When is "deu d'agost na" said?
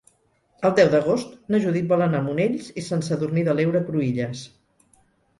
0.77-1.59